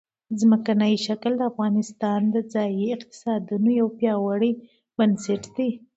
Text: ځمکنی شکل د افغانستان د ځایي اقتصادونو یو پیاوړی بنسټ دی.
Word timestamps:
ځمکنی 0.39 0.93
شکل 1.05 1.31
د 1.37 1.41
افغانستان 1.51 2.21
د 2.35 2.37
ځایي 2.53 2.85
اقتصادونو 2.97 3.69
یو 3.79 3.87
پیاوړی 3.97 4.51
بنسټ 4.97 5.43
دی. 5.55 5.69